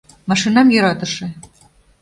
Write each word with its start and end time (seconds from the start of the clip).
МАШИНАМ 0.29 0.67
ЙӦРАТЫШЕ 0.77 1.27